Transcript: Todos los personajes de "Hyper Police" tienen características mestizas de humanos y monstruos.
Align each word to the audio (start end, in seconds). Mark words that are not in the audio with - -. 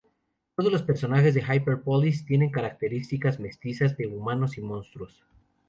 Todos 0.55 0.71
los 0.71 0.81
personajes 0.81 1.35
de 1.35 1.41
"Hyper 1.43 1.83
Police" 1.83 2.25
tienen 2.25 2.49
características 2.49 3.39
mestizas 3.39 3.95
de 3.97 4.07
humanos 4.07 4.57
y 4.57 4.61
monstruos. 4.61 5.21